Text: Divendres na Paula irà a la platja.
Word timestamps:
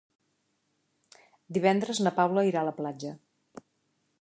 Divendres 1.57 2.01
na 2.07 2.13
Paula 2.21 2.45
irà 2.53 2.63
a 2.63 2.67
la 2.71 2.75
platja. 2.81 3.13